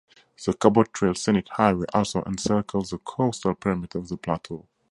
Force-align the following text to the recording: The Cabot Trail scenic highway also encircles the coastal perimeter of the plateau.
The 0.43 0.53
Cabot 0.53 0.91
Trail 0.91 1.13
scenic 1.13 1.47
highway 1.49 1.85
also 1.93 2.23
encircles 2.23 2.89
the 2.89 2.97
coastal 2.97 3.53
perimeter 3.53 3.99
of 3.99 4.09
the 4.09 4.17
plateau. 4.17 4.67